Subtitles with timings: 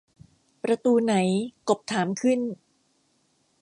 [0.63, 1.15] ประตูไหน
[1.69, 2.39] กบถามขึ้น